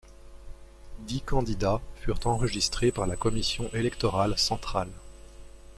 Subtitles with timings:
[1.01, 4.89] Dix candidats furent enregistrés par la Commission Électorale Centrale.